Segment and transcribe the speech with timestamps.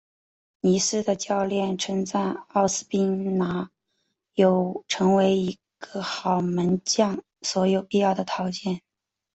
[0.61, 3.69] 尼斯的教练称赞奥斯宾拿
[4.33, 8.81] 有成为一个好门将所有必要的条件。